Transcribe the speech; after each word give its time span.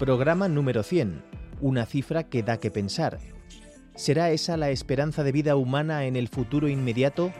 Programa 0.00 0.48
número 0.48 0.82
100, 0.82 1.22
una 1.60 1.84
cifra 1.84 2.24
que 2.24 2.42
da 2.42 2.56
que 2.56 2.70
pensar. 2.70 3.18
¿Será 3.94 4.30
esa 4.30 4.56
la 4.56 4.70
esperanza 4.70 5.24
de 5.24 5.30
vida 5.30 5.56
humana 5.56 6.06
en 6.06 6.16
el 6.16 6.28
futuro 6.28 6.68
inmediato? 6.68 7.34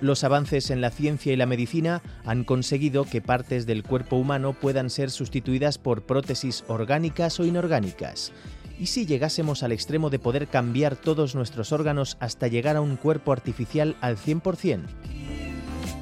Los 0.00 0.24
avances 0.24 0.70
en 0.70 0.80
la 0.80 0.88
ciencia 0.88 1.30
y 1.30 1.36
la 1.36 1.44
medicina 1.44 2.00
han 2.24 2.44
conseguido 2.44 3.04
que 3.04 3.20
partes 3.20 3.66
del 3.66 3.82
cuerpo 3.82 4.16
humano 4.16 4.54
puedan 4.58 4.88
ser 4.88 5.10
sustituidas 5.10 5.76
por 5.76 6.06
prótesis 6.06 6.64
orgánicas 6.66 7.38
o 7.40 7.44
inorgánicas. 7.44 8.32
¿Y 8.78 8.86
si 8.86 9.04
llegásemos 9.04 9.62
al 9.62 9.72
extremo 9.72 10.08
de 10.08 10.18
poder 10.18 10.46
cambiar 10.46 10.96
todos 10.96 11.34
nuestros 11.34 11.72
órganos 11.72 12.16
hasta 12.20 12.48
llegar 12.48 12.76
a 12.76 12.80
un 12.80 12.96
cuerpo 12.96 13.32
artificial 13.32 13.96
al 14.00 14.16
100%? 14.16 14.80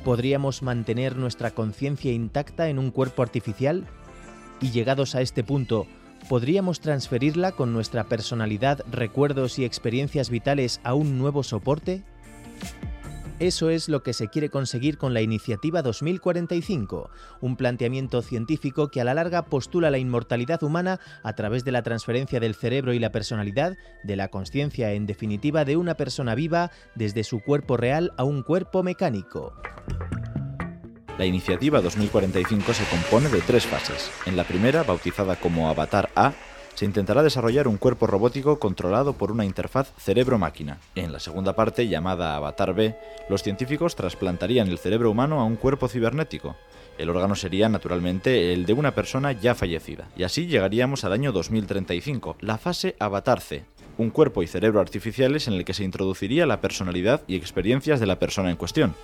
¿Podríamos 0.04 0.62
mantener 0.62 1.16
nuestra 1.16 1.50
conciencia 1.50 2.12
intacta 2.12 2.68
en 2.68 2.78
un 2.78 2.92
cuerpo 2.92 3.22
artificial? 3.22 3.88
Y 4.60 4.70
llegados 4.70 5.14
a 5.14 5.22
este 5.22 5.42
punto, 5.42 5.86
¿podríamos 6.28 6.80
transferirla 6.80 7.52
con 7.52 7.72
nuestra 7.72 8.04
personalidad, 8.04 8.84
recuerdos 8.90 9.58
y 9.58 9.64
experiencias 9.64 10.28
vitales 10.28 10.80
a 10.84 10.94
un 10.94 11.18
nuevo 11.18 11.42
soporte? 11.42 12.02
Eso 13.40 13.70
es 13.70 13.88
lo 13.88 14.02
que 14.02 14.12
se 14.12 14.28
quiere 14.28 14.50
conseguir 14.50 14.98
con 14.98 15.14
la 15.14 15.22
Iniciativa 15.22 15.80
2045, 15.80 17.08
un 17.40 17.56
planteamiento 17.56 18.20
científico 18.20 18.90
que 18.90 19.00
a 19.00 19.04
la 19.04 19.14
larga 19.14 19.46
postula 19.46 19.90
la 19.90 19.96
inmortalidad 19.96 20.62
humana 20.62 21.00
a 21.22 21.32
través 21.32 21.64
de 21.64 21.72
la 21.72 21.82
transferencia 21.82 22.38
del 22.38 22.54
cerebro 22.54 22.92
y 22.92 22.98
la 22.98 23.12
personalidad, 23.12 23.78
de 24.04 24.16
la 24.16 24.28
conciencia 24.28 24.92
en 24.92 25.06
definitiva 25.06 25.64
de 25.64 25.78
una 25.78 25.94
persona 25.94 26.34
viva 26.34 26.70
desde 26.94 27.24
su 27.24 27.40
cuerpo 27.40 27.78
real 27.78 28.12
a 28.18 28.24
un 28.24 28.42
cuerpo 28.42 28.82
mecánico. 28.82 29.54
La 31.20 31.26
iniciativa 31.26 31.82
2045 31.82 32.72
se 32.72 32.84
compone 32.84 33.28
de 33.28 33.42
tres 33.42 33.66
fases. 33.66 34.10
En 34.24 34.38
la 34.38 34.44
primera, 34.44 34.84
bautizada 34.84 35.36
como 35.36 35.68
Avatar 35.68 36.08
A, 36.16 36.32
se 36.74 36.86
intentará 36.86 37.22
desarrollar 37.22 37.68
un 37.68 37.76
cuerpo 37.76 38.06
robótico 38.06 38.58
controlado 38.58 39.12
por 39.12 39.30
una 39.30 39.44
interfaz 39.44 39.92
cerebro-máquina. 39.98 40.78
En 40.94 41.12
la 41.12 41.20
segunda 41.20 41.54
parte, 41.54 41.88
llamada 41.88 42.36
Avatar 42.36 42.72
B, 42.72 42.96
los 43.28 43.42
científicos 43.42 43.96
trasplantarían 43.96 44.68
el 44.68 44.78
cerebro 44.78 45.10
humano 45.10 45.42
a 45.42 45.44
un 45.44 45.56
cuerpo 45.56 45.88
cibernético. 45.88 46.56
El 46.96 47.10
órgano 47.10 47.34
sería 47.34 47.68
naturalmente 47.68 48.54
el 48.54 48.64
de 48.64 48.72
una 48.72 48.94
persona 48.94 49.32
ya 49.32 49.54
fallecida. 49.54 50.08
Y 50.16 50.22
así 50.22 50.46
llegaríamos 50.46 51.04
al 51.04 51.12
año 51.12 51.32
2035, 51.32 52.38
la 52.40 52.56
fase 52.56 52.96
Avatar 52.98 53.42
C, 53.42 53.64
un 53.98 54.08
cuerpo 54.08 54.42
y 54.42 54.46
cerebro 54.46 54.80
artificiales 54.80 55.48
en 55.48 55.52
el 55.52 55.66
que 55.66 55.74
se 55.74 55.84
introduciría 55.84 56.46
la 56.46 56.62
personalidad 56.62 57.20
y 57.26 57.36
experiencias 57.36 58.00
de 58.00 58.06
la 58.06 58.18
persona 58.18 58.48
en 58.48 58.56
cuestión. 58.56 58.94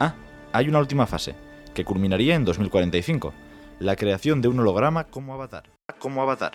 Ah, 0.00 0.14
hay 0.52 0.68
una 0.68 0.78
última 0.78 1.06
fase, 1.06 1.34
que 1.74 1.84
culminaría 1.84 2.34
en 2.34 2.44
2045, 2.44 3.32
la 3.78 3.96
creación 3.96 4.40
de 4.40 4.48
un 4.48 4.60
holograma 4.60 5.04
como 5.04 5.34
avatar. 5.34 5.64
Como 5.98 6.22
avatar. 6.22 6.52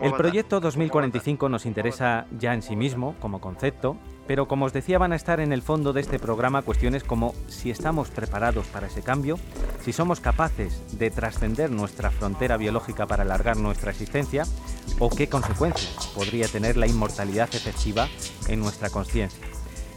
el 0.00 0.12
proyecto 0.12 0.60
2045 0.60 1.48
nos 1.48 1.66
interesa 1.66 2.26
ya 2.38 2.54
en 2.54 2.62
sí 2.62 2.76
mismo, 2.76 3.16
como 3.20 3.40
concepto, 3.40 3.96
pero 4.26 4.46
como 4.46 4.66
os 4.66 4.72
decía 4.72 4.98
van 4.98 5.12
a 5.12 5.16
estar 5.16 5.40
en 5.40 5.52
el 5.52 5.62
fondo 5.62 5.92
de 5.92 6.00
este 6.00 6.18
programa 6.18 6.62
cuestiones 6.62 7.02
como 7.02 7.34
si 7.48 7.70
estamos 7.70 8.10
preparados 8.10 8.66
para 8.68 8.86
ese 8.86 9.02
cambio, 9.02 9.38
si 9.82 9.92
somos 9.92 10.20
capaces 10.20 10.98
de 10.98 11.10
trascender 11.10 11.70
nuestra 11.70 12.10
frontera 12.10 12.56
biológica 12.56 13.06
para 13.06 13.22
alargar 13.22 13.56
nuestra 13.56 13.90
existencia, 13.90 14.44
o 14.98 15.10
qué 15.10 15.28
consecuencias 15.28 16.08
podría 16.14 16.46
tener 16.46 16.76
la 16.76 16.86
inmortalidad 16.86 17.48
efectiva 17.54 18.08
en 18.48 18.60
nuestra 18.60 18.90
conciencia. 18.90 19.47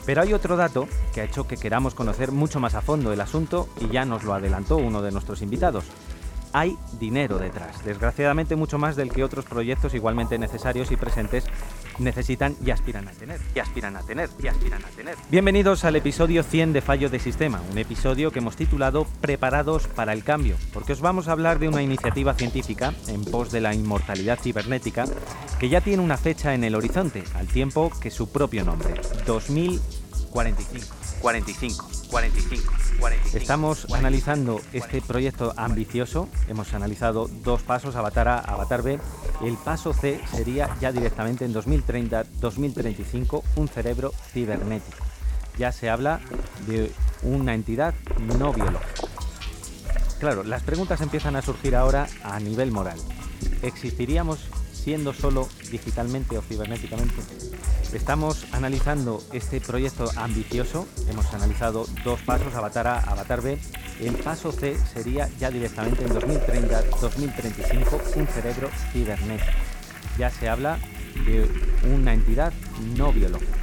Pero 0.05 0.21
hay 0.21 0.33
otro 0.33 0.57
dato 0.57 0.88
que 1.13 1.21
ha 1.21 1.25
hecho 1.25 1.47
que 1.47 1.57
queramos 1.57 1.94
conocer 1.94 2.31
mucho 2.31 2.59
más 2.59 2.75
a 2.75 2.81
fondo 2.81 3.13
el 3.13 3.21
asunto 3.21 3.69
y 3.80 3.89
ya 3.89 4.05
nos 4.05 4.23
lo 4.23 4.33
adelantó 4.33 4.77
uno 4.77 5.02
de 5.02 5.11
nuestros 5.11 5.41
invitados 5.41 5.85
hay 6.53 6.77
dinero 6.99 7.38
detrás. 7.38 7.83
Desgraciadamente 7.83 8.55
mucho 8.55 8.77
más 8.77 8.95
del 8.95 9.11
que 9.11 9.23
otros 9.23 9.45
proyectos 9.45 9.94
igualmente 9.94 10.38
necesarios 10.38 10.91
y 10.91 10.97
presentes 10.97 11.45
necesitan 12.02 12.55
y 12.66 12.71
aspiran 12.71 13.07
a 13.07 13.11
tener. 13.11 13.39
Y 13.55 13.59
aspiran 13.59 13.95
a 13.95 14.02
tener. 14.02 14.30
Y 14.41 14.47
aspiran 14.47 14.83
a 14.83 14.88
tener. 14.89 15.16
Bienvenidos 15.30 15.85
al 15.85 15.95
episodio 15.95 16.44
100 16.44 16.73
de 16.73 16.81
Fallo 16.81 17.09
de 17.09 17.19
Sistema, 17.19 17.62
un 17.72 17.78
episodio 17.78 18.31
que 18.31 18.39
hemos 18.39 18.56
titulado 18.56 19.06
Preparados 19.22 19.88
para 19.88 20.13
el 20.13 20.23
cambio, 20.23 20.57
porque 20.73 20.94
os 20.94 21.01
vamos 21.01 21.28
a 21.28 21.31
hablar 21.31 21.59
de 21.59 21.69
una 21.69 21.81
iniciativa 21.81 22.34
científica 22.34 22.94
en 23.07 23.23
pos 23.23 23.51
de 23.51 23.61
la 23.61 23.73
inmortalidad 23.73 24.40
cibernética 24.40 25.06
que 25.59 25.69
ya 25.69 25.81
tiene 25.81 26.03
una 26.03 26.17
fecha 26.17 26.53
en 26.53 26.63
el 26.63 26.75
horizonte, 26.75 27.23
al 27.35 27.47
tiempo 27.47 27.91
que 28.01 28.11
su 28.11 28.31
propio 28.31 28.63
nombre, 28.63 28.94
2045. 29.25 31.00
45, 31.22 31.90
45. 32.09 32.74
Estamos 33.34 33.88
analizando 33.94 34.59
este 34.74 35.02
proyecto 35.02 35.54
ambicioso. 35.56 36.28
Hemos 36.48 36.74
analizado 36.74 37.30
dos 37.44 37.62
pasos, 37.62 37.96
Avatar 37.96 38.28
A, 38.28 38.40
Avatar 38.40 38.82
B. 38.82 39.00
El 39.44 39.56
paso 39.58 39.94
C 39.94 40.20
sería 40.32 40.76
ya 40.80 40.92
directamente 40.92 41.46
en 41.46 41.54
2030-2035 41.54 43.44
un 43.56 43.68
cerebro 43.68 44.14
cibernético. 44.34 44.98
Ya 45.58 45.72
se 45.72 45.90
habla 45.90 46.20
de 46.68 46.92
una 47.24 47.53
entidad 47.53 47.94
no 48.38 48.53
biológica. 48.53 49.08
Claro, 50.20 50.44
las 50.44 50.64
preguntas 50.64 51.02
empiezan 51.02 51.36
a 51.36 51.42
surgir 51.42 51.76
ahora 51.76 52.08
a 52.24 52.40
nivel 52.40 52.72
moral. 52.72 53.00
¿Existiríamos 53.62 54.40
siendo 54.84 55.14
solo 55.14 55.47
digitalmente 55.69 56.38
o 56.38 56.42
cibernéticamente? 56.42 57.16
Estamos 57.94 58.46
analizando 58.52 59.22
este 59.34 59.62
proyecto 59.62 60.09
ambicioso. 60.16 60.88
Hemos 61.09 61.34
analizado 61.34 61.86
dos 62.03 62.22
pasos, 62.22 62.53
Avatar 62.56 62.88
A, 62.88 63.00
Avatar 63.00 63.41
B. 63.41 63.58
El 64.00 64.16
paso 64.16 64.52
C 64.52 64.78
sería 64.94 65.30
ya 65.40 65.52
directamente 65.52 66.03
en 66.03 66.12
2030-2035 66.12 68.16
un 68.16 68.28
cerebro 68.28 68.70
cibernético. 68.91 69.52
Ya 70.18 70.30
se 70.30 70.50
habla 70.50 70.80
de 71.25 71.47
una 71.94 72.14
entidad 72.14 72.53
no 72.96 73.12
biológica. 73.12 73.58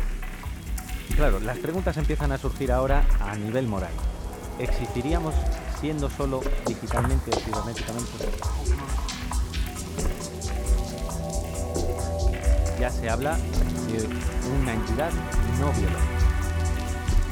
Claro, 1.17 1.41
las 1.41 1.59
preguntas 1.59 1.97
empiezan 1.97 2.31
a 2.31 2.39
surgir 2.39 2.71
ahora 2.71 3.05
a 3.21 3.35
nivel 3.35 3.67
moral. 3.67 3.91
¿Existiríamos 4.61 5.35
siendo 5.81 6.11
solo 6.11 6.43
digitalmente 6.67 7.31
o 7.31 7.41
cibernéticamente? 7.41 9.18
Se 12.91 13.11
habla 13.11 13.37
una 14.61 14.73
entidad 14.73 15.11
no 15.61 15.73
biológica. 15.73 15.99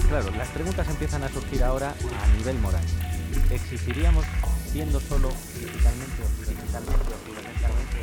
Claro, 0.08 0.30
las 0.36 0.48
preguntas 0.48 0.86
empiezan 0.88 1.22
a 1.22 1.28
surgir 1.28 1.64
ahora 1.64 1.94
a 2.22 2.36
nivel 2.36 2.58
moral. 2.58 2.84
¿Existiríamos 3.50 4.24
siendo 4.70 5.00
solo 5.00 5.30
digitalmente 5.54 6.22
o 6.22 6.28
digitalmente 6.50 7.14
o 7.14 7.18
fundamentalmente 7.24 8.00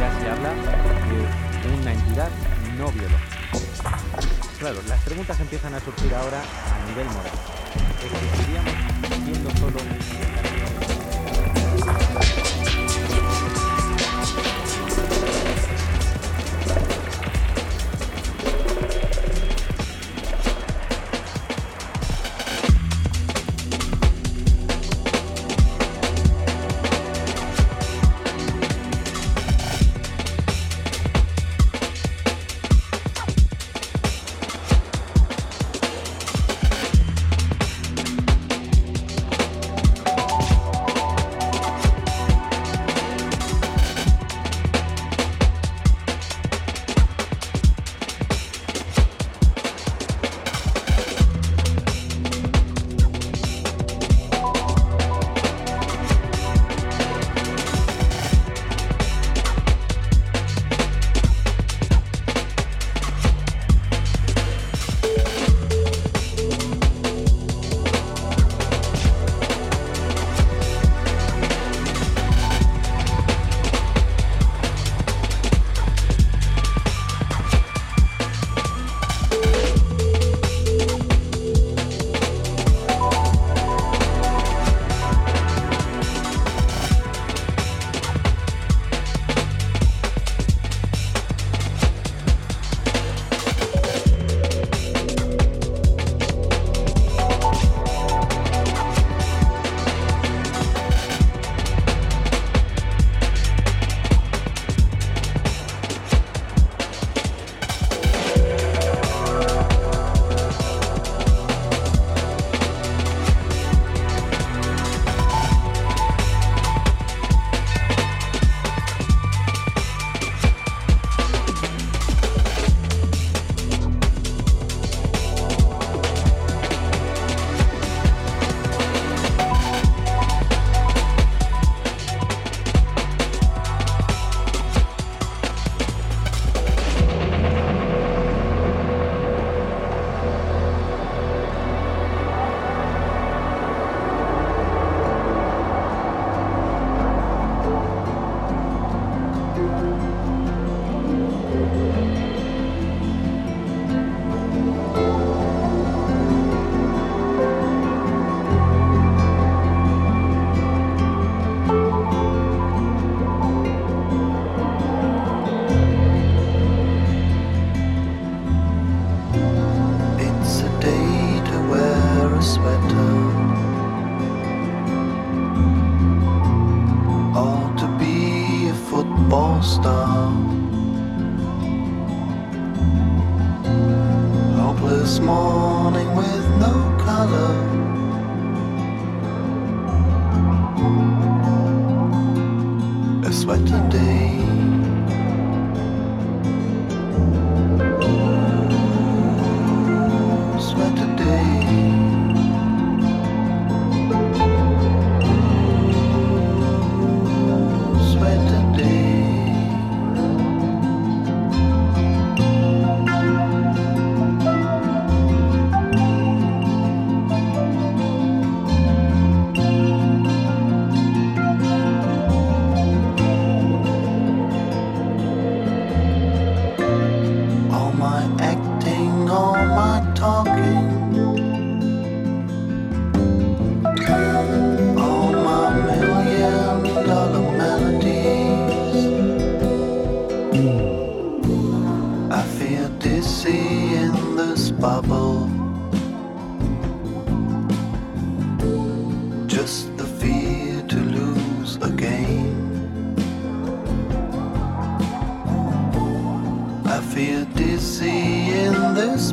Ya 0.00 0.20
se 0.20 0.28
habla 0.28 0.54
de 1.62 1.80
una 1.80 1.92
entidad 1.92 2.30
no 2.78 2.90
biológica. 2.90 3.98
Claro, 4.58 4.78
las 4.88 5.00
preguntas 5.02 5.40
empiezan 5.40 5.74
a 5.74 5.80
surgir 5.80 6.14
ahora 6.14 6.40
a 6.40 6.88
nivel 6.88 7.06
moral. 7.06 7.32
¿Existiríamos 8.04 9.11
siendo 9.32 9.50
solo 9.56 10.91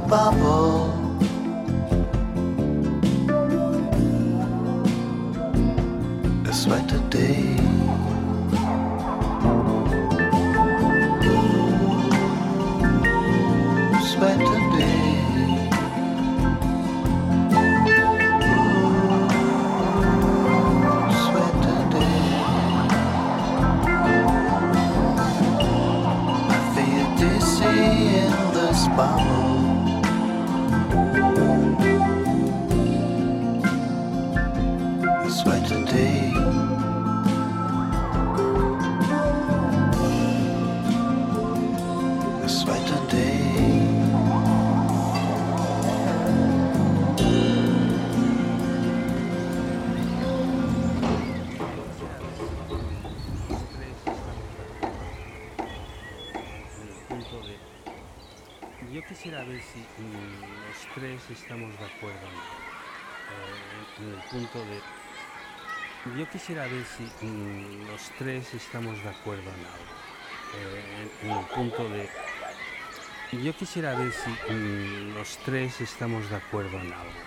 bubble. 0.09 0.58
Yo 66.19 66.29
quisiera 66.29 66.63
ver 66.67 66.83
si 66.83 67.25
mm, 67.25 67.87
los 67.87 68.11
tres 68.17 68.53
estamos 68.53 69.01
de 69.01 69.07
acuerdo 69.09 69.49
en 69.49 69.65
algo. 69.65 69.93
Eh, 70.59 71.07
en 71.23 71.31
el 71.31 71.45
punto 71.45 71.87
de... 71.89 72.09
Yo 73.41 73.53
quisiera 73.55 73.95
ver 73.95 74.11
si 74.11 74.53
mm, 74.53 75.15
los 75.15 75.37
tres 75.45 75.79
estamos 75.79 76.29
de 76.29 76.35
acuerdo 76.35 76.77
en 76.77 76.91
algo. 76.91 77.19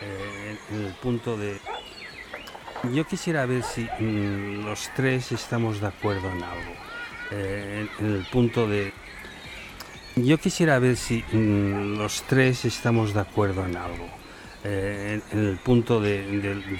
Eh, 0.00 0.56
en 0.70 0.86
el 0.86 0.94
punto 0.94 1.36
de... 1.36 1.60
Yo 2.94 3.06
quisiera 3.06 3.44
ver 3.44 3.62
si 3.62 3.82
mm, 4.00 4.64
los 4.64 4.88
tres 4.96 5.32
estamos 5.32 5.82
de 5.82 5.88
acuerdo 5.88 6.30
en 6.30 6.42
algo. 6.42 6.72
Eh, 7.32 7.88
en, 8.00 8.06
el 8.16 8.24
punto 8.24 8.66
de... 8.66 8.94
Yo 10.16 10.38
quisiera 10.38 10.78
ver 10.78 10.96
si 10.96 11.22
los 11.34 12.22
tres 12.22 12.64
estamos 12.64 13.12
de 13.12 13.20
acuerdo 13.20 13.66
en 13.66 13.76
algo. 13.76 14.08
En, 14.64 15.22
el 15.32 15.58
punto 15.62 16.00
de- 16.00 16.22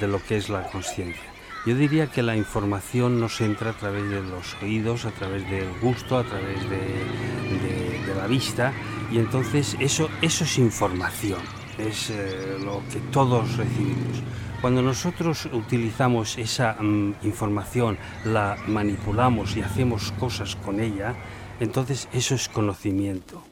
de 0.01 0.09
lo 0.09 0.23
que 0.25 0.39
es 0.39 0.49
la 0.49 0.63
conciencia. 0.71 1.30
Yo 1.67 1.75
diría 1.75 2.07
que 2.07 2.23
la 2.23 2.37
información 2.37 3.21
nos 3.21 3.41
entra 3.43 3.71
a 3.71 3.73
través 3.75 4.09
de 4.09 4.23
los 4.23 4.57
oídos, 4.63 5.05
a 5.05 5.11
través 5.11 5.49
del 5.51 5.69
gusto, 5.81 6.17
a 6.17 6.25
través 6.25 6.59
de, 6.71 8.15
la 8.17 8.27
vista, 8.27 8.73
y 9.13 9.19
entonces 9.19 9.77
eso, 9.79 10.09
eso 10.21 10.45
es 10.45 10.59
información, 10.59 11.41
es 11.79 12.11
eh, 12.11 12.59
lo 12.63 12.83
que 12.91 12.99
todos 13.13 13.57
recibimos. 13.57 14.23
Cuando 14.61 14.83
nosotros 14.83 15.49
utilizamos 15.53 16.37
esa 16.37 16.75
mm, 16.75 17.15
información, 17.23 17.99
la 18.25 18.59
manipulamos 18.67 19.57
y 19.57 19.63
hacemos 19.63 20.13
cosas 20.19 20.57
con 20.57 20.81
ella, 20.81 21.15
entonces 21.61 22.09
eso 22.13 22.35
es 22.35 22.49
conocimiento. 22.49 23.43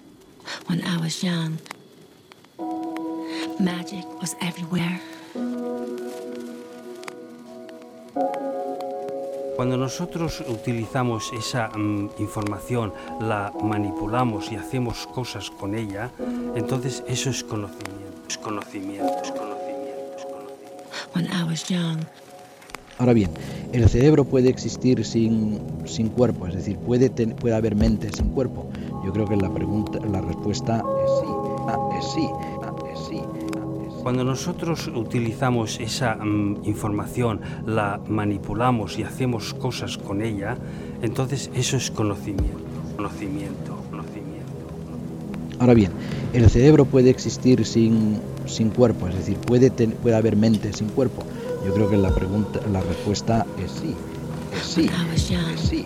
When 0.69 0.81
I 0.81 0.97
was 0.99 1.23
young, 1.23 1.59
magic 3.59 4.05
was 4.21 4.35
everywhere. 4.41 5.01
Cuando 9.57 9.77
nosotros 9.77 10.43
utilizamos 10.49 11.33
esa 11.33 11.69
mm, 11.69 12.11
información, 12.19 12.93
la 13.21 13.53
manipulamos 13.61 14.53
y 14.53 14.57
hacemos 14.57 15.07
cosas 15.09 15.51
con 15.51 15.75
ella, 15.75 16.11
entonces 16.55 17.03
eso 17.09 17.31
es 17.31 17.43
conocimiento, 17.43 18.23
es 18.29 18.39
conocimiento, 18.39 19.13
es 19.23 19.33
conocimiento, 19.33 20.17
es 20.17 20.25
conocimiento. 20.25 21.15
When 21.15 21.27
I 21.27 21.43
was 21.49 21.65
young, 21.69 21.99
Ahora 23.01 23.13
bien, 23.13 23.31
el 23.73 23.89
cerebro 23.89 24.25
puede 24.25 24.49
existir 24.49 25.05
sin, 25.05 25.61
sin 25.87 26.09
cuerpo, 26.09 26.49
es 26.49 26.55
decir, 26.55 26.77
puede, 26.79 27.09
ten- 27.11 27.31
puede 27.37 27.55
haber 27.55 27.77
mente 27.77 28.11
sin 28.13 28.31
cuerpo. 28.31 28.67
Yo 29.05 29.13
creo 29.13 29.25
que 29.25 29.37
la 29.37 29.49
pregunta, 29.55 30.01
la 30.11 30.21
respuesta 30.21 30.79
es 31.05 31.11
sí. 31.21 31.27
Ah, 31.69 31.79
es 31.97 32.05
sí. 32.13 32.29
Ah, 32.33 32.39
es 32.39 32.57
sí. 32.57 32.58
Cuando 34.09 34.25
nosotros 34.25 34.91
utilizamos 34.95 35.79
esa 35.81 36.15
mm, 36.15 36.63
información, 36.65 37.43
la 37.67 38.01
manipulamos 38.09 38.99
y 38.99 39.03
hacemos 39.03 39.53
cosas 39.53 39.99
con 39.99 40.23
ella, 40.23 40.57
entonces 41.03 41.51
eso 41.55 41.77
es 41.77 41.91
conocimiento, 41.91 42.57
conocimiento, 42.97 43.77
conocimiento. 43.91 44.47
Ahora 45.59 45.75
bien, 45.75 45.93
el 46.33 46.49
cerebro 46.49 46.87
puede 46.87 47.11
existir 47.11 47.67
sin, 47.67 48.19
sin 48.47 48.71
cuerpo, 48.71 49.09
es 49.09 49.15
decir, 49.15 49.37
puede, 49.37 49.69
ten- 49.69 49.91
puede 49.93 50.17
haber 50.17 50.37
mente 50.37 50.73
sin 50.73 50.89
cuerpo. 50.89 51.23
Yo 51.67 51.75
creo 51.75 51.91
que 51.91 51.99
la 51.99 52.15
pregunta, 52.15 52.61
la 52.73 52.81
respuesta 52.81 53.45
es 53.63 53.71
sí. 53.73 53.95
Es 54.59 54.67
sí. 54.67 54.91
Es 55.15 55.61
sí. 55.61 55.85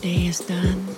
Day 0.00 0.26
is 0.26 0.38
done. 0.38 0.89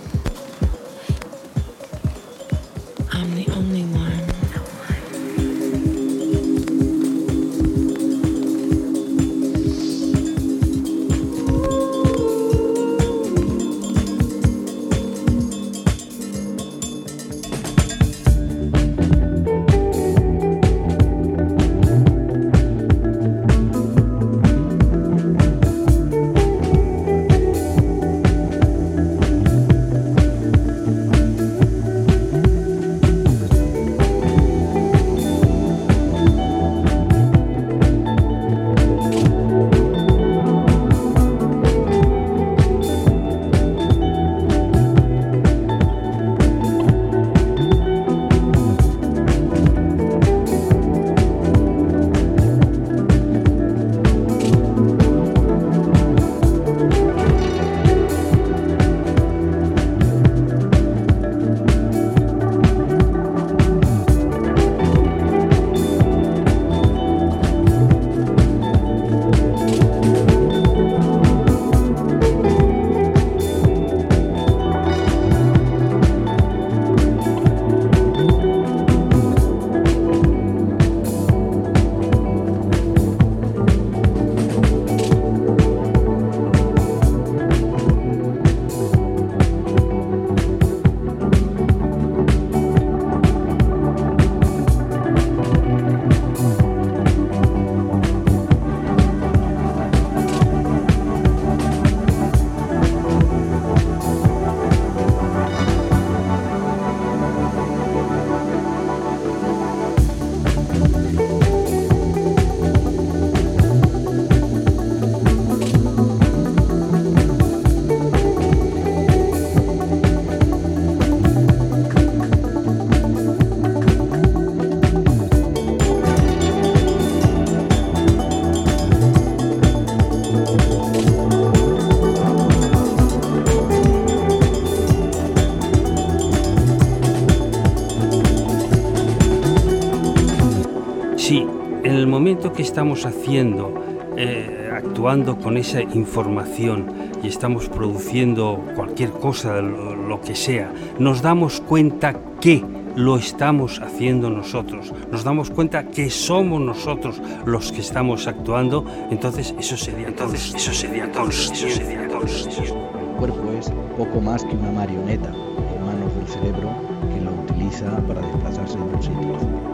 Sí, 141.23 141.47
en 141.85 141.93
el 141.93 142.09
momento 142.09 142.53
que 142.53 142.63
estamos 142.63 143.07
haciendo, 143.07 143.73
eh, 144.17 144.73
actuando 144.75 145.39
con 145.39 145.57
esa 145.57 145.81
información 145.81 147.13
y 147.23 147.29
estamos 147.29 147.69
produciendo 147.69 148.61
cualquier 148.75 149.11
cosa, 149.11 149.63
lo, 149.63 150.21
que 150.21 150.35
sea, 150.35 150.73
nos 150.99 151.23
damos 151.23 151.61
cuenta 151.61 152.17
que 152.41 152.65
lo 152.97 153.17
estamos 153.19 153.81
haciendo 153.81 154.31
nosotros, 154.31 154.93
nos 155.13 155.23
damos 155.23 155.51
cuenta 155.51 155.85
que 155.85 156.11
somos 156.11 156.61
nosotros 156.61 157.23
los 157.47 157.71
que 157.71 157.83
estamos 157.83 158.27
actuando, 158.27 158.85
entonces 159.13 159.55
eso 159.57 159.77
sería 159.77 160.09
entonces 160.09 160.53
eso 160.57 160.73
sería 160.73 161.09
consciencia. 161.09 161.85
El 161.85 163.17
cuerpo 163.17 163.53
es 163.57 163.73
poco 163.97 164.21
más 164.21 164.45
que 164.45 164.57
una 164.57 164.73
marioneta 164.73 165.29
en 165.29 165.87
manos 165.87 166.17
del 166.17 166.27
cerebro 166.27 166.75
que 167.15 167.21
lo 167.21 167.31
utiliza 167.45 167.97
para 168.09 168.23
desplazarse 168.23 168.77
de 168.77 168.83
un 168.83 169.01
sitio 169.01 169.72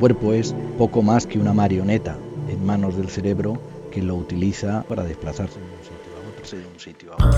cuerpo 0.00 0.32
es 0.32 0.52
poco 0.78 1.02
más 1.02 1.26
que 1.26 1.38
una 1.38 1.52
marioneta 1.52 2.16
en 2.48 2.64
manos 2.64 2.96
del 2.96 3.10
cerebro 3.10 3.60
que 3.92 4.00
lo 4.02 4.16
utiliza 4.16 4.82
para 4.88 5.04
desplazarse 5.04 5.60
de 5.60 5.66
un 5.66 5.72
sitio 5.82 5.92
a 6.16 6.20
otro. 6.30 6.78
Sitio 6.78 7.12
a 7.12 7.16
otro. 7.16 7.30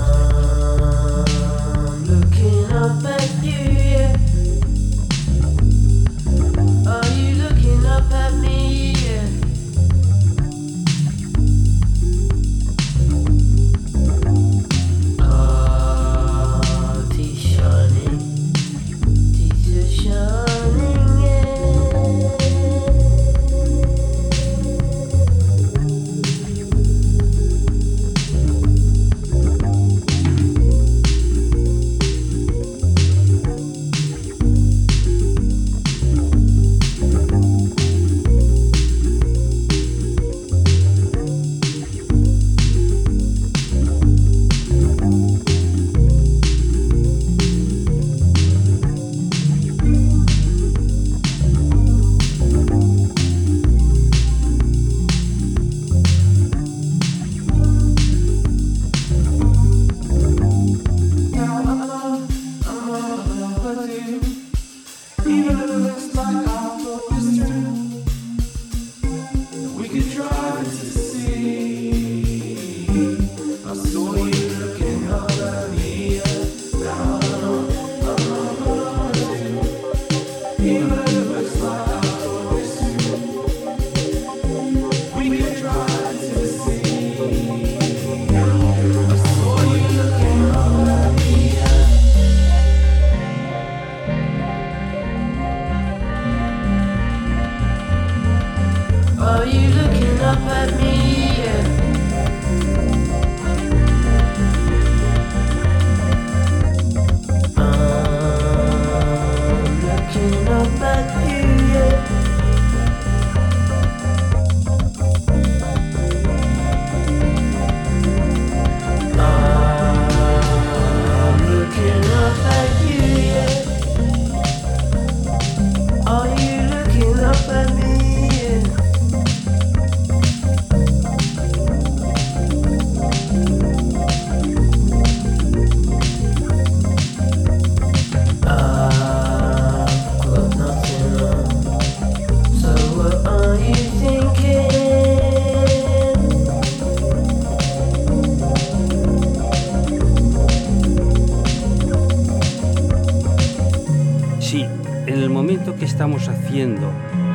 Estamos 155.93 156.27
haciendo, 156.27 156.89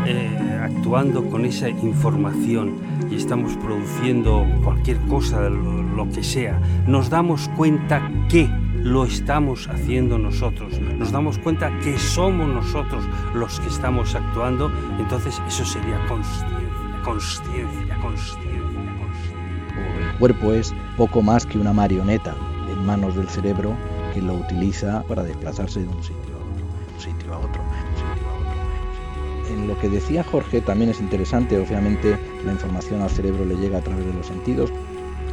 eh, 0.04 0.60
actuando 0.60 1.24
con 1.30 1.44
esa 1.44 1.68
información 1.68 2.74
y 3.08 3.14
estamos 3.14 3.56
produciendo 3.58 4.44
cualquier 4.64 4.98
cosa, 5.02 5.48
lo, 5.48 6.08
que 6.10 6.24
sea, 6.24 6.60
nos 6.84 7.08
damos 7.08 7.48
cuenta 7.56 8.02
que 8.28 8.50
lo 8.82 9.04
estamos 9.04 9.68
haciendo 9.68 10.18
nosotros, 10.18 10.80
nos 10.80 11.12
damos 11.12 11.38
cuenta 11.38 11.70
que 11.84 11.96
somos 11.98 12.48
nosotros 12.48 13.04
los 13.32 13.60
que 13.60 13.68
estamos 13.68 14.16
actuando, 14.16 14.72
entonces 14.98 15.40
eso 15.46 15.64
sería 15.64 16.04
conciencia, 16.08 17.02
conciencia, 17.04 17.96
conciencia. 18.02 18.42
El 20.10 20.18
cuerpo 20.18 20.52
es 20.52 20.74
poco 20.96 21.22
más 21.22 21.46
que 21.46 21.60
una 21.60 21.72
marioneta 21.72 22.34
en 22.68 22.84
manos 22.84 23.14
del 23.14 23.28
cerebro 23.28 23.76
que 24.12 24.20
lo 24.20 24.34
utiliza 24.34 25.04
para 25.04 25.22
desplazarse 25.22 25.80
de 25.80 25.86
un 25.86 26.02
sitio 26.02 26.34
a 26.34 26.38
otro, 26.38 26.66
un 26.96 27.00
sitio 27.00 27.34
a 27.34 27.38
otro, 27.38 27.67
En 29.50 29.66
lo 29.66 29.78
que 29.78 29.88
decía 29.88 30.24
Jorge 30.24 30.61
también 30.61 30.90
es 30.90 31.00
interesante, 31.00 31.58
obviamente 31.58 32.18
la 32.44 32.52
información 32.52 33.02
al 33.02 33.11
cerebro 33.11 33.44
le 33.44 33.56
llega 33.56 33.78
a 33.78 33.82
través 33.82 34.04
de 34.04 34.12
los 34.12 34.26
sentidos 34.26 34.70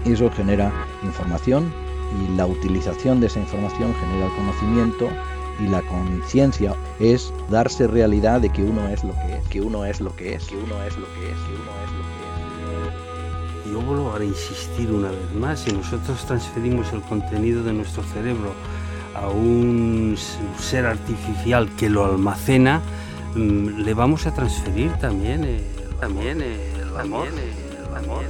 y 0.06 0.13
eso 0.13 0.30
genera 0.32 0.71
información 1.04 1.71
y 2.23 2.36
la 2.36 2.45
utilización 2.45 3.19
de 3.19 3.28
esa 3.28 3.39
información 3.39 3.93
genera 3.95 4.28
el 4.28 4.32
conocimiento 4.34 5.10
y 5.60 5.67
la 5.67 5.82
conciencia 5.84 6.75
es 6.99 7.34
darse 7.49 7.88
realidad 7.88 8.41
de 8.41 8.49
que 8.49 8.63
uno 8.63 8.88
es 8.88 9.04
lo 9.04 9.13
que 9.13 9.38
es, 9.38 9.47
que 9.47 9.62
uno 9.62 9.86
es 9.86 10.01
lo 10.01 10.15
que 10.15 10.36
es, 10.36 10.45
que 10.45 10.58
uno 10.58 10.84
es 10.84 10.97
lo 10.97 11.06
que 11.13 11.32
es, 11.32 11.38
que 11.38 11.54
uno 11.54 11.71
es 11.84 11.91
lo 11.91 12.04
que 12.04 13.69
es. 13.69 13.71
Yo 13.71 13.82
vuelvo 13.82 14.13
a 14.13 14.23
insistir 14.23 14.91
una 14.91 15.10
vez 15.10 15.34
más, 15.34 15.62
si 15.62 15.71
nosotros 15.71 16.23
transferimos 16.25 16.91
el 16.93 17.01
contenido 17.01 17.63
de 17.63 17.73
nuestro 17.73 18.04
cerebro 18.04 18.54
a 19.15 19.30
un 19.30 20.15
ser 20.60 20.86
artificial 20.86 21.69
que 21.78 21.89
lo 21.89 22.06
almacena, 22.06 22.82
le 23.36 23.93
vamos 23.93 24.26
a 24.28 24.34
transferir 24.34 24.91
también, 24.93 25.43
eh, 25.43 25.62
también 26.00 26.41
eh, 26.41 26.58
el 26.82 26.98
amor. 26.98 27.28
el 27.28 27.95
amor. 27.95 28.24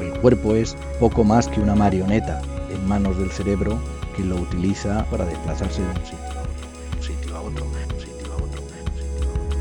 El 0.00 0.20
cuerpo 0.20 0.54
es 0.54 0.76
poco 0.98 1.22
más 1.24 1.46
que 1.46 1.60
una 1.60 1.74
marioneta 1.74 2.42
en 2.70 2.86
manos 2.88 3.18
del 3.18 3.30
cerebro 3.30 3.78
que 4.16 4.24
lo 4.24 4.36
utiliza 4.36 5.04
para 5.10 5.24
desplazarse 5.26 5.82
de 5.82 5.88
un 5.88 5.96
sitio 5.96 6.16
a 6.16 6.42
otro, 6.42 6.64
un 6.96 7.02
sitio 7.02 7.36
a 7.36 7.40
otro, 7.40 7.64
un 7.64 8.00
sitio 8.00 8.32
a 8.32 8.36
otro, 8.36 8.62
un 8.62 8.68
sitio 8.70 9.22
a 9.22 9.32
otro. 9.34 9.60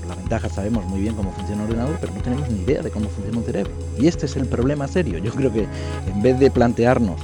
Por 0.00 0.06
la 0.06 0.14
ventaja 0.16 0.48
sabemos 0.48 0.84
muy 0.86 1.02
bien 1.02 1.14
cómo 1.14 1.30
funciona 1.32 1.62
un 1.62 1.68
ordenador, 1.68 1.98
pero 2.00 2.14
no 2.14 2.22
tenemos 2.22 2.50
ni 2.50 2.62
idea 2.62 2.82
de 2.82 2.90
cómo 2.90 3.08
funciona 3.10 3.38
un 3.38 3.44
cerebro. 3.44 3.72
Y 3.98 4.08
este 4.08 4.26
es 4.26 4.34
el 4.36 4.46
problema 4.46 4.88
serio. 4.88 5.18
Yo 5.18 5.30
creo 5.32 5.52
que 5.52 5.68
en 6.06 6.22
vez 6.22 6.40
de 6.40 6.50
plantearnos 6.50 7.20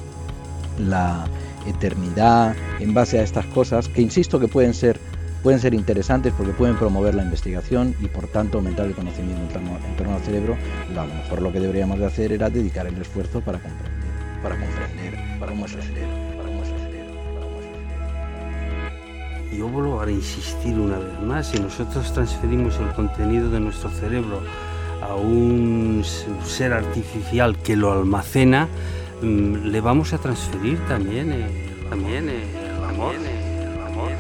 la 0.79 1.27
eternidad 1.67 2.55
en 2.81 2.95
base 2.95 3.19
a 3.19 3.23
estas 3.23 3.47
cosas, 3.47 3.89
que 3.89 4.03
insisto 4.03 4.39
que 4.41 4.49
pueden 4.49 4.75
ser 4.75 4.99
pueden 5.43 5.59
ser 5.59 5.75
interesantes 5.75 6.33
porque 6.37 6.53
pueden 6.53 6.77
promover 6.77 7.17
la 7.17 7.25
investigación 7.25 7.97
y 8.01 8.07
por 8.07 8.29
tanto 8.29 8.59
aumentar 8.59 8.87
el 8.87 8.95
conocimiento 8.95 9.59
en 9.59 9.97
torno, 9.97 10.15
al 10.15 10.23
cerebro, 10.23 10.57
a 10.91 11.05
lo 11.05 11.13
mejor 11.13 11.43
lo 11.43 11.53
que 11.53 11.59
deberíamos 11.59 11.99
de 11.99 12.07
hacer 12.07 12.33
era 12.33 12.49
dedicar 12.49 12.87
el 12.87 12.97
esfuerzo 12.97 13.41
para 13.41 13.59
comprender, 13.59 13.91
para 14.41 14.57
comprender 14.57 15.39
para 15.41 15.51
cómo 15.51 15.67
el 15.67 15.73
cerebro. 15.73 16.33
Yo 19.57 19.69
vuelvo 19.69 20.01
a 20.01 20.11
insistir 20.11 20.79
una 20.79 20.99
vez 20.99 21.21
más, 21.21 21.49
si 21.49 21.59
nosotros 21.59 22.11
transferimos 22.15 22.79
el 22.79 22.89
contenido 22.95 23.51
de 23.51 23.61
nuestro 23.61 23.91
cerebro 23.91 24.41
a 25.03 25.15
un 25.15 26.03
ser 26.45 26.73
artificial 26.73 27.59
que 27.59 27.77
lo 27.77 27.93
almacena, 27.93 28.69
le 29.23 29.81
vamos 29.81 30.13
a 30.13 30.19
transferir 30.19 30.79
también, 30.89 31.33
eh, 31.33 31.47
también 31.89 32.29
eh, 32.29 32.43
el 32.77 32.85
amor. 32.85 33.15
el 33.15 33.83
amor. 33.83 34.11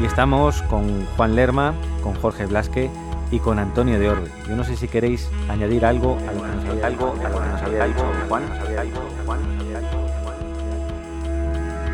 Y 0.00 0.04
estamos 0.04 0.62
con 0.62 1.06
Juan 1.16 1.36
Lerma, 1.36 1.72
con 2.02 2.14
Jorge 2.14 2.46
Blasque 2.46 2.90
y 3.30 3.38
con 3.38 3.58
Antonio 3.58 3.98
de 3.98 4.08
Orbe. 4.08 4.28
Yo 4.48 4.56
no 4.56 4.64
sé 4.64 4.76
si 4.76 4.88
queréis 4.88 5.30
añadir 5.48 5.86
algo 5.86 6.18
a 6.28 6.32
lo 6.32 6.42
que 6.42 6.48
nos 6.48 6.64
había, 6.68 6.86
algo 6.86 7.14
a 7.24 7.28
lo 7.28 7.40
que 7.40 7.48
nos 7.48 7.62
había 7.62 7.84
dicho 7.84 8.12
Juan. 8.28 8.42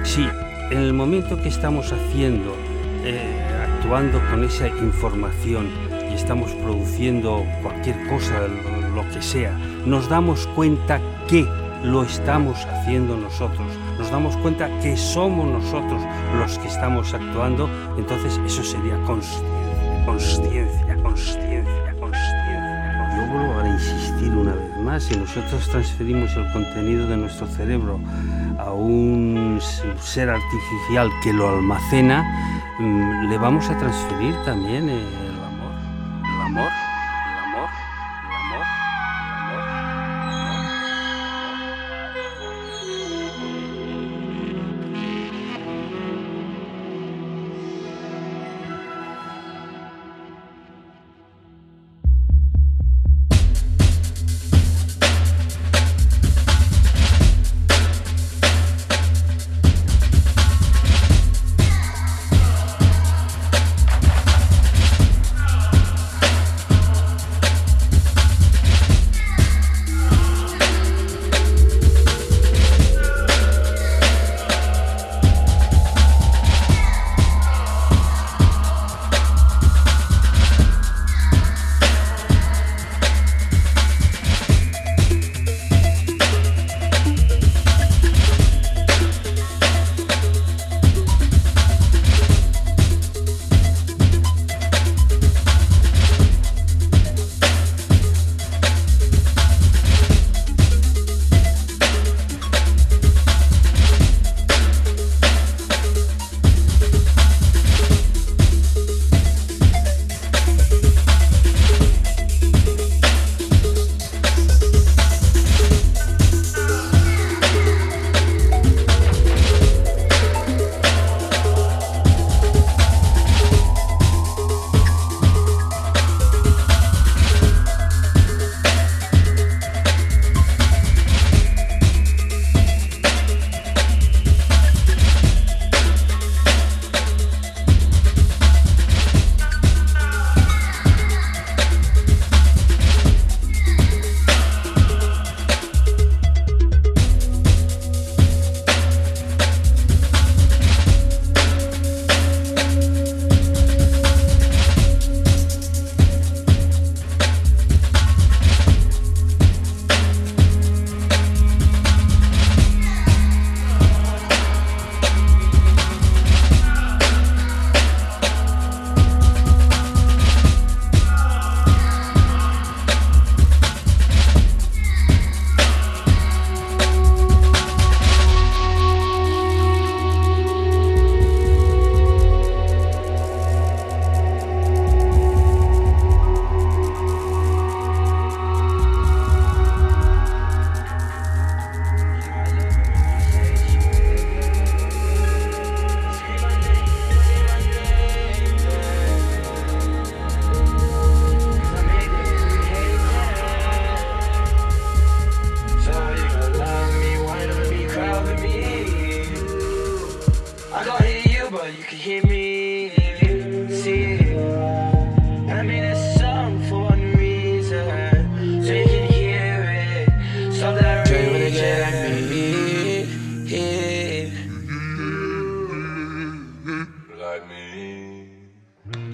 Sí, 0.02 0.26
en 0.70 0.78
el 0.78 0.94
momento 0.94 1.36
que 1.36 1.48
estamos 1.48 1.92
haciendo, 1.92 2.56
eh, 3.04 3.46
actuando 3.78 4.20
con 4.30 4.44
esa 4.44 4.66
información 4.68 5.89
estamos 6.20 6.52
produciendo 6.52 7.44
cualquier 7.62 7.96
cosa, 8.08 8.46
lo, 8.94 9.08
que 9.08 9.22
sea, 9.22 9.56
nos 9.86 10.08
damos 10.08 10.46
cuenta 10.48 11.00
que 11.26 11.46
lo 11.82 12.02
estamos 12.02 12.58
haciendo 12.66 13.16
nosotros, 13.16 13.66
nos 13.98 14.10
damos 14.10 14.36
cuenta 14.36 14.68
que 14.80 14.96
somos 14.98 15.48
nosotros 15.48 16.02
los 16.38 16.58
que 16.58 16.68
estamos 16.68 17.14
actuando, 17.14 17.70
entonces 17.96 18.38
eso 18.44 18.62
sería 18.62 19.00
conciencia, 19.04 20.04
conciencia, 20.04 20.96
conciencia, 21.02 21.94
conciencia. 21.98 23.16
Yo 23.16 23.32
vuelvo 23.32 23.60
a 23.60 23.68
insistir 23.68 24.30
una 24.30 24.54
vez 24.54 24.76
más, 24.84 25.02
si 25.04 25.16
nosotros 25.16 25.68
transferimos 25.70 26.36
el 26.36 26.52
contenido 26.52 27.06
de 27.06 27.16
nuestro 27.16 27.46
cerebro 27.46 27.98
a 28.58 28.72
un 28.72 29.58
ser 29.98 30.28
artificial 30.28 31.08
que 31.22 31.32
lo 31.32 31.48
almacena, 31.48 32.22
mm, 32.78 33.30
le 33.30 33.38
vamos 33.38 33.70
a 33.70 33.78
transferir 33.78 34.34
también 34.44 34.90
el 34.90 35.29
amor, 36.50 36.89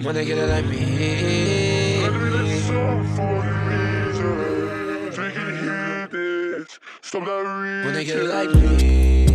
when 0.07 0.15
they 0.15 0.23
get 0.23 0.37
it 0.37 0.47
like 0.47 0.65
me. 0.67 2.01
When 7.83 7.93
they 7.93 8.05
get 8.05 8.15
it 8.15 8.29
like 8.29 8.55
me. 8.55 9.26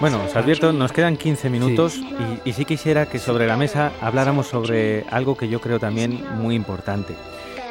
Bueno, 0.00 0.22
os 0.24 0.36
advierto, 0.36 0.72
nos 0.72 0.92
quedan 0.92 1.16
15 1.16 1.50
minutos 1.50 1.96
y, 1.96 2.48
y 2.48 2.52
sí 2.52 2.64
quisiera 2.64 3.06
que 3.06 3.18
sobre 3.18 3.46
la 3.46 3.56
mesa 3.56 3.92
habláramos 4.00 4.46
sobre 4.46 5.04
algo 5.10 5.36
que 5.36 5.48
yo 5.48 5.60
creo 5.60 5.78
también 5.78 6.22
muy 6.36 6.54
importante. 6.54 7.14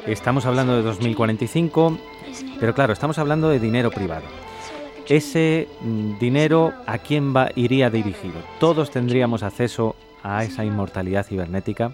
Estamos 0.08 0.46
hablando 0.46 0.76
de 0.76 0.82
2045, 0.82 1.98
pero 2.60 2.74
claro, 2.74 2.94
estamos 2.94 3.18
hablando 3.18 3.50
de 3.50 3.60
dinero 3.60 3.92
privado. 3.92 4.26
Ese 5.08 5.68
mm, 5.82 6.18
dinero, 6.20 6.74
¿a 6.86 6.98
quién 6.98 7.36
va, 7.36 7.50
iría 7.56 7.90
dirigido? 7.90 8.36
Todos 8.60 8.90
tendríamos 8.92 9.44
acceso 9.44 9.96
a 10.24 10.44
esa 10.44 10.64
inmortalidad 10.64 11.26
cibernética 11.26 11.92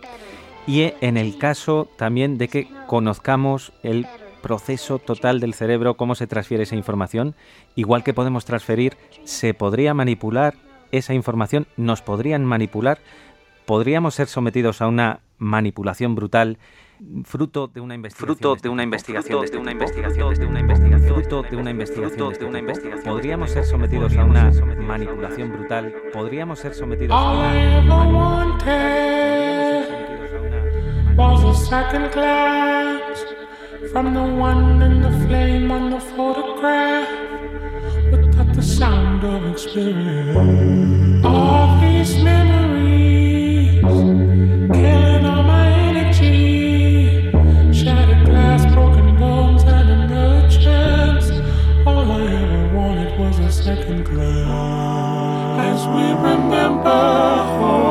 y 0.68 0.94
en 1.02 1.18
el 1.18 1.38
caso 1.38 1.88
también 1.98 2.38
de 2.38 2.48
que 2.48 2.68
conozcamos 2.86 3.72
el 3.82 4.08
proceso 4.42 5.00
total 5.00 5.40
del 5.40 5.54
cerebro, 5.54 5.96
cómo 5.96 6.16
se 6.16 6.28
transfiere 6.28 6.64
esa 6.64 6.76
información, 6.76 7.36
igual 7.76 8.04
que 8.04 8.14
podemos 8.14 8.46
transferir, 8.46 8.98
se 9.24 9.54
podría 9.54 9.94
manipular 9.94 10.56
esa 10.92 11.14
información, 11.14 11.68
nos 11.78 12.02
podrían 12.02 12.46
manipular, 12.46 13.00
podríamos 13.66 14.16
ser 14.16 14.28
sometidos 14.28 14.82
a 14.82 14.88
una 14.88 15.20
manipulación 15.38 16.16
brutal 16.16 16.58
fruto 17.24 17.68
de 17.68 17.80
una 17.80 17.96
investigación 17.96 18.36
fruto 18.36 18.56
de 18.62 18.70
una 18.70 18.84
investigación 18.84 19.46
de 19.46 19.58
una 19.58 19.72
investigación 19.72 20.34
de 20.34 20.46
una 20.46 20.60
investigación 20.60 21.16
fruto 21.16 21.44
de 21.44 21.56
una 21.56 21.72
investigación 21.72 22.34
de 22.34 22.46
una 22.46 22.60
investigación 22.60 23.14
podríamos 23.14 23.52
ser 23.52 23.66
sometidos 23.66 24.18
a 24.18 24.26
una 24.26 24.52
manipulación 24.86 25.54
brutal 25.54 25.94
podríamos 26.12 26.60
ser 26.60 26.74
sometidos 26.74 27.16
a 27.16 27.32
una 27.32 27.54
manipulación 31.16 32.99
from 33.88 34.14
the 34.14 34.22
one 34.22 34.82
in 34.82 35.02
the 35.02 35.12
flame 35.26 35.72
on 35.72 35.90
the 35.90 36.00
photograph, 36.00 37.08
without 38.12 38.54
the 38.54 38.62
sound 38.62 39.24
of 39.24 39.46
experience. 39.52 41.26
All 41.26 41.80
these 41.80 42.22
memories 42.22 43.82
killing 43.82 45.26
all 45.26 45.44
my 45.44 45.68
energy, 45.90 47.32
shattered 47.74 48.26
glass, 48.26 48.66
broken 48.74 49.18
bones, 49.18 49.64
and 49.64 49.90
another 49.90 50.50
chance. 50.50 51.32
All 51.88 52.12
I 52.12 52.22
ever 52.22 52.76
wanted 52.76 53.18
was 53.18 53.40
a 53.40 53.50
second 53.52 54.04
glance 54.04 55.60
as 55.62 55.88
we 55.88 56.04
remember 56.30 57.89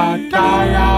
Pattaya. 0.00 0.89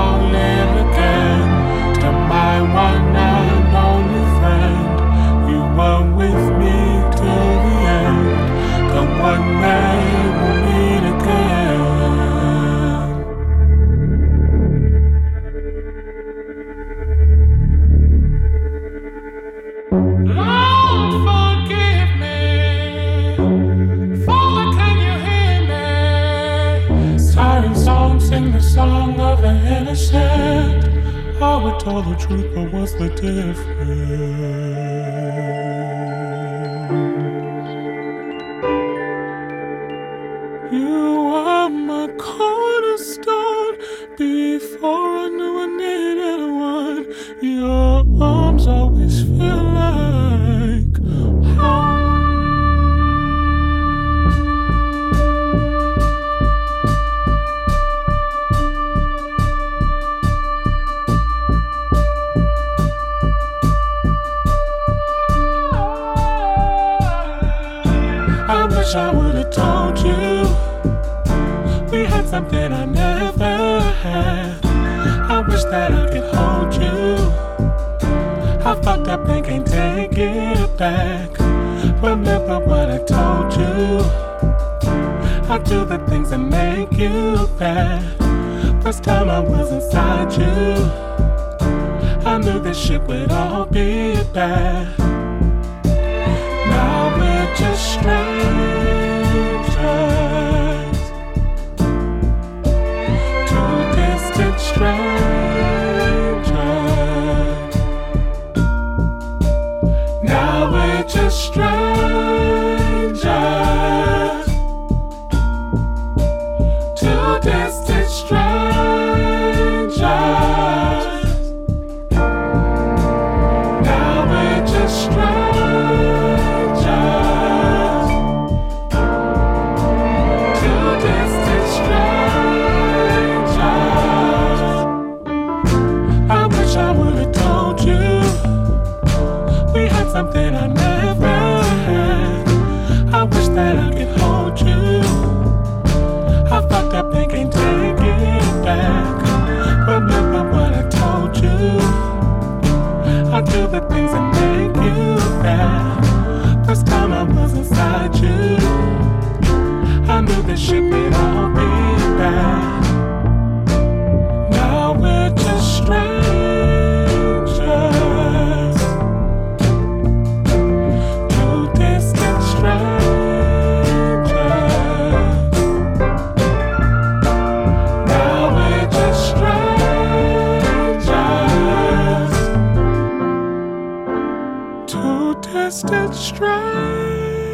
Be 93.72 94.22
bad. 94.34 95.01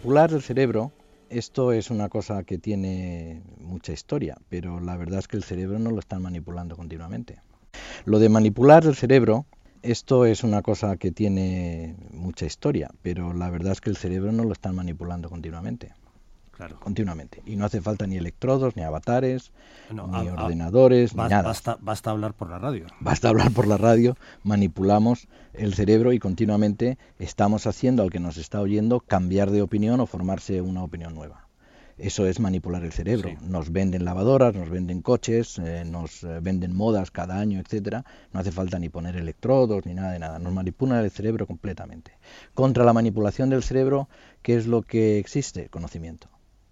manipular 0.00 0.32
el 0.32 0.40
cerebro, 0.40 0.92
esto 1.28 1.72
es 1.72 1.90
una 1.90 2.08
cosa 2.08 2.42
que 2.42 2.56
tiene 2.56 3.42
mucha 3.60 3.92
historia, 3.92 4.38
pero 4.48 4.80
la 4.80 4.96
verdad 4.96 5.18
es 5.18 5.28
que 5.28 5.36
el 5.36 5.44
cerebro 5.44 5.78
no 5.78 5.90
lo 5.90 5.98
están 5.98 6.22
manipulando 6.22 6.74
continuamente. 6.74 7.42
Lo 8.06 8.18
de 8.18 8.30
manipular 8.30 8.86
el 8.86 8.94
cerebro, 8.94 9.44
esto 9.82 10.24
es 10.24 10.42
una 10.42 10.62
cosa 10.62 10.96
que 10.96 11.10
tiene 11.10 11.96
mucha 12.12 12.46
historia, 12.46 12.88
pero 13.02 13.34
la 13.34 13.50
verdad 13.50 13.72
es 13.72 13.82
que 13.82 13.90
el 13.90 13.98
cerebro 13.98 14.32
no 14.32 14.44
lo 14.44 14.52
están 14.52 14.74
manipulando 14.74 15.28
continuamente. 15.28 15.92
Claro. 16.60 16.78
Continuamente. 16.78 17.42
Y 17.46 17.56
no 17.56 17.64
hace 17.64 17.80
falta 17.80 18.06
ni 18.06 18.16
electrodos, 18.18 18.76
ni 18.76 18.82
avatares, 18.82 19.50
No, 19.90 20.06
ni 20.08 20.28
a- 20.28 20.30
a- 20.32 20.44
ordenadores, 20.44 21.14
ni 21.14 21.22
nada. 21.22 21.42
Basta, 21.48 21.78
basta 21.80 22.10
hablar 22.10 22.34
por 22.34 22.50
la 22.50 22.58
radio. 22.58 22.84
Basta 23.00 23.30
hablar 23.30 23.50
por 23.50 23.66
la 23.66 23.78
radio, 23.78 24.14
manipulamos 24.42 25.26
el 25.54 25.72
cerebro 25.72 26.12
y 26.12 26.18
continuamente 26.18 26.98
estamos 27.18 27.66
haciendo 27.66 28.02
al 28.02 28.10
que 28.10 28.20
nos 28.20 28.36
está 28.36 28.60
oyendo 28.60 29.00
cambiar 29.00 29.50
de 29.50 29.62
opinión 29.62 30.00
o 30.00 30.06
formarse 30.06 30.60
una 30.60 30.82
opinión 30.84 31.14
nueva. 31.14 31.46
Eso 31.96 32.26
es 32.26 32.40
manipular 32.40 32.82
el 32.82 32.92
cerebro. 32.92 33.30
Nos 33.42 33.72
venden 33.72 34.04
lavadoras, 34.06 34.54
nos 34.54 34.70
venden 34.70 35.02
coches, 35.02 35.58
eh, 35.58 35.84
nos 35.86 36.24
eh, 36.24 36.40
venden 36.40 36.74
modas 36.74 37.10
cada 37.10 37.38
año, 37.38 37.60
etcétera. 37.60 38.04
No 38.32 38.40
hace 38.40 38.50
falta 38.52 38.78
ni 38.78 38.88
poner 38.88 39.16
electrodos 39.16 39.84
ni 39.84 39.92
nada 39.94 40.12
de 40.12 40.18
nada. 40.18 40.38
Nos 40.38 40.52
manipulan 40.54 41.04
el 41.04 41.10
cerebro 41.10 41.46
completamente. 41.46 42.12
Contra 42.54 42.84
la 42.84 42.94
manipulación 42.94 43.50
del 43.50 43.62
cerebro, 43.62 44.08
¿qué 44.42 44.56
es 44.56 44.66
lo 44.66 44.80
que 44.80 45.18
existe? 45.18 45.68
Conocimiento. 45.68 46.28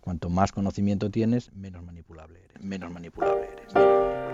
Cuanto 0.08 0.30
más 0.30 0.52
conocimiento 0.52 1.10
tienes, 1.10 1.52
menos 1.52 1.84
manipulable 1.84 2.42
eres. 2.42 2.64
Menos 2.64 2.90
manipulable 2.90 3.46
eres. 3.52 4.27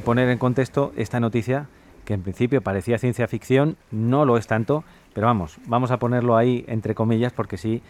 Y 0.00 0.02
poner 0.02 0.30
en 0.30 0.38
contexto 0.38 0.92
esta 0.96 1.20
noticia 1.20 1.66
que 2.06 2.14
en 2.14 2.22
principio 2.22 2.62
parecía 2.62 2.96
ciencia 2.96 3.28
ficción, 3.28 3.76
no 3.90 4.24
lo 4.24 4.38
es 4.38 4.46
tanto, 4.46 4.82
pero 5.12 5.26
vamos, 5.26 5.58
vamos 5.66 5.90
a 5.90 5.98
ponerlo 5.98 6.38
ahí 6.38 6.64
entre 6.68 6.94
comillas 6.94 7.34
porque 7.34 7.58
sí 7.58 7.82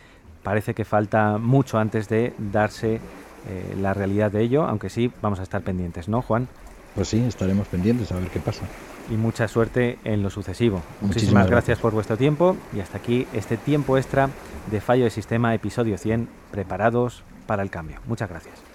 parece 0.43 0.75
que 0.75 0.85
falta 0.85 1.39
mucho 1.39 1.79
antes 1.79 2.09
de 2.09 2.35
darse 2.39 2.97
eh, 2.97 3.77
la 3.81 3.95
realidad 3.95 4.33
de 4.33 4.43
ello, 4.43 4.65
aunque 4.65 4.91
sí 4.91 5.13
vamos 5.23 5.39
a 5.39 5.45
estar 5.45 5.63
pendientes, 5.63 6.09
¿no, 6.09 6.21
Juan? 6.21 6.49
Pues 6.97 7.07
sí, 7.07 7.21
estaremos 7.21 7.69
pendientes 7.69 8.11
a 8.11 8.17
ver 8.17 8.29
qué 8.29 8.41
pasa. 8.41 8.65
Y 9.09 9.15
mucha 9.15 9.47
suerte 9.47 10.01
en 10.03 10.25
lo 10.25 10.31
sucesivo. 10.31 10.79
Muchísimas 11.01 11.03
Muchísimas 11.03 11.47
gracias 11.47 11.53
gracias. 11.53 11.79
por 11.79 11.93
vuestro 11.93 12.17
tiempo 12.17 12.57
y 12.75 12.81
hasta 12.81 12.99
aquí 12.99 13.29
este 13.35 13.57
tiempo 13.57 13.97
extra 13.97 14.31
de 14.69 14.81
Fallo 14.81 15.05
de 15.05 15.11
Sistema, 15.11 15.55
episodio 15.55 15.97
100, 15.97 16.29
preparados 16.51 17.23
para 17.47 17.63
el 17.63 17.71
cambio. 17.71 18.01
Muchas 18.09 18.29
gracias. 18.29 18.70